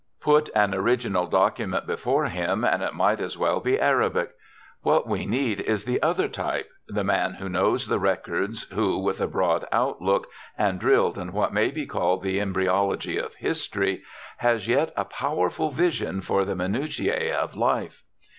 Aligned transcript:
Put 0.21 0.49
an 0.55 0.73
original 0.73 1.27
document 1.27 1.85
before 1.85 2.25
him, 2.25 2.63
and 2.63 2.81
it 2.81 2.95
might 2.95 3.19
as 3.19 3.37
well 3.37 3.59
be 3.59 3.79
Arabic. 3.79 4.31
What 4.81 5.05
we 5.07 5.27
need 5.27 5.61
is 5.61 5.85
the 5.85 6.01
other 6.01 6.27
type, 6.27 6.71
the 6.87 7.03
man 7.03 7.35
who 7.35 7.47
knows 7.47 7.85
the 7.85 7.99
records, 7.99 8.63
who, 8.73 8.97
with 8.97 9.21
a 9.21 9.27
broad 9.27 9.67
outlook 9.71 10.25
and 10.57 10.79
drilled 10.79 11.19
in 11.19 11.33
what 11.33 11.53
may 11.53 11.69
be 11.69 11.85
called 11.85 12.23
the 12.23 12.39
embryology 12.41 13.17
of 13.19 13.35
history, 13.35 14.01
has 14.37 14.67
yet 14.67 14.91
a 14.97 15.05
powerful 15.05 15.69
vision 15.69 16.21
for 16.21 16.45
the 16.45 16.55
minutiæ 16.55 17.31
of 17.33 17.55
life. 17.55 18.01